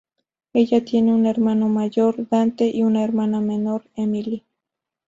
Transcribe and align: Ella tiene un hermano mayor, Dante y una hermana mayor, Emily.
Ella 0.53 0.83
tiene 0.83 1.13
un 1.13 1.27
hermano 1.27 1.69
mayor, 1.69 2.27
Dante 2.27 2.67
y 2.73 2.81
una 2.81 3.03
hermana 3.03 3.39
mayor, 3.39 3.83
Emily. 3.95 4.43